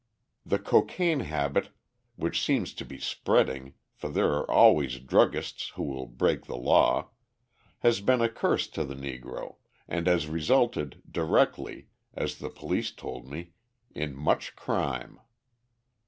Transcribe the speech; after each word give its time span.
The 0.43 0.57
cocaine 0.57 1.19
habit, 1.19 1.69
which 2.15 2.43
seems 2.43 2.73
to 2.73 2.83
be 2.83 2.97
spreading, 2.97 3.75
for 3.93 4.09
there 4.09 4.31
are 4.33 4.49
always 4.49 4.97
druggists 4.97 5.69
who 5.75 5.83
will 5.83 6.07
break 6.07 6.45
the 6.47 6.55
law, 6.57 7.11
has 7.81 8.01
been 8.01 8.19
a 8.19 8.27
curse 8.27 8.67
to 8.69 8.83
the 8.83 8.95
Negro 8.95 9.57
and 9.87 10.07
has 10.07 10.25
resulted, 10.27 11.03
directly, 11.11 11.89
as 12.15 12.39
the 12.39 12.49
police 12.49 12.89
told 12.89 13.27
me, 13.27 13.51
in 13.93 14.15
much 14.15 14.55
crime. 14.55 15.19